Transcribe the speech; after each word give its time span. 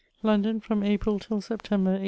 London, 0.23 0.59
from 0.59 0.81
April 0.81 1.19
till 1.19 1.41
September, 1.41 1.91
1822. 1.91 1.99